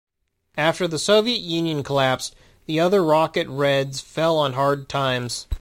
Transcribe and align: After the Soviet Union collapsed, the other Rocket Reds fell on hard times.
After 0.57 0.87
the 0.87 0.97
Soviet 0.97 1.41
Union 1.41 1.83
collapsed, 1.83 2.33
the 2.65 2.79
other 2.79 3.03
Rocket 3.03 3.47
Reds 3.47 4.01
fell 4.01 4.39
on 4.39 4.53
hard 4.53 4.89
times. 4.89 5.45